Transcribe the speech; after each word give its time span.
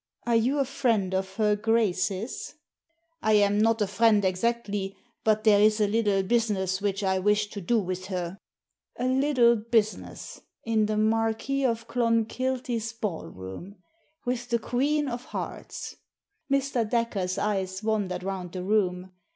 "Are 0.25 0.35
you 0.35 0.57
a 0.57 0.65
friend 0.65 1.13
of 1.13 1.35
her 1.35 1.55
Grace's?" 1.55 2.55
"I 3.21 3.33
am 3.33 3.59
not 3.59 3.83
a 3.83 3.85
friend 3.85 4.25
exactly, 4.25 4.97
but 5.23 5.43
there 5.43 5.61
is 5.61 5.79
a 5.79 5.85
little 5.85 6.23
business 6.23 6.81
which 6.81 7.03
I 7.03 7.19
wish 7.19 7.51
to 7.51 7.61
do 7.61 7.77
with 7.79 8.07
her." 8.07 8.39
A 8.95 9.05
little 9.05 9.55
business! 9.57 10.41
In 10.63 10.87
the 10.87 10.97
Marquis 10.97 11.63
of 11.65 11.87
Clonkilty's 11.87 12.93
ballroom 12.93 13.73
1 14.23 14.23
With 14.25 14.49
the 14.49 14.57
Queen 14.57 15.07
of 15.07 15.25
Hearts 15.25 15.97
1 16.47 16.59
Mr. 16.59 16.89
Dacre's 16.89 17.37
eyes 17.37 17.83
wandered 17.83 18.23
round 18.23 18.53
the 18.53 18.63
room. 18.63 19.11